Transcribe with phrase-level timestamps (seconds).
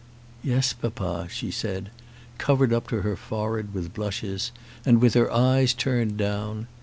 [0.43, 1.91] "Yes, papa," she said,
[2.39, 4.51] covered up to her forehead with blushes,
[4.83, 6.65] and with her eyes turned down.